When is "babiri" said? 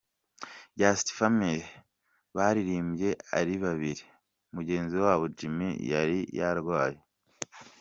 3.63-4.03